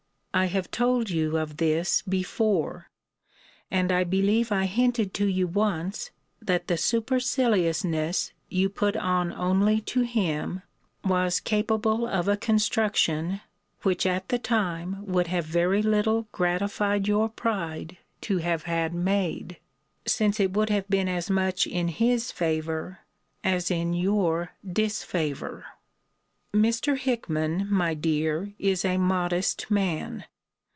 [0.33, 2.87] I have told you of this before:
[3.69, 9.81] and I believe I hinted to you once, that the superciliousness you put on only
[9.91, 10.61] to him,
[11.03, 13.41] was capable of a construction,
[13.81, 19.57] which at the time would have very little gratified your pride to have had made;
[20.07, 22.99] since it would have been as much in his favour,
[23.43, 25.65] as in your disfavour.
[26.53, 26.97] Mr.
[26.97, 30.25] Hickman, my dear, is a modest man.